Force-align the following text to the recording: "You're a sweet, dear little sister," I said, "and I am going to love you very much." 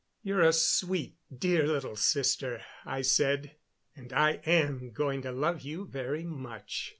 "You're 0.23 0.41
a 0.41 0.51
sweet, 0.51 1.17
dear 1.31 1.67
little 1.67 1.95
sister," 1.95 2.63
I 2.87 3.03
said, 3.03 3.57
"and 3.95 4.11
I 4.11 4.41
am 4.47 4.93
going 4.93 5.21
to 5.21 5.31
love 5.31 5.61
you 5.61 5.85
very 5.85 6.23
much." 6.23 6.89